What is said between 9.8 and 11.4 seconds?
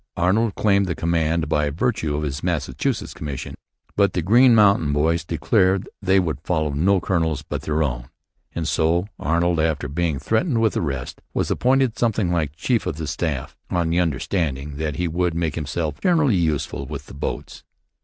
being threatened with arrest,